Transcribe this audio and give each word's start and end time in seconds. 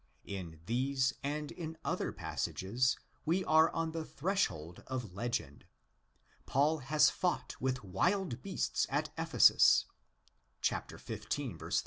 In 0.25 0.61
these 0.65 1.13
and 1.21 1.51
in 1.51 1.77
other 1.85 2.11
passages 2.11 2.97
we 3.23 3.45
are 3.45 3.69
on 3.69 3.91
the 3.91 4.03
threshold 4.03 4.81
of 4.87 5.13
legend. 5.13 5.67
Paul 6.47 6.79
has 6.79 7.11
fought 7.11 7.53
with 7.61 7.83
wild 7.83 8.41
beasts 8.41 8.87
at 8.89 9.09
Ephesus 9.15 9.85
(xv. 10.63 10.99
32). 10.99 11.69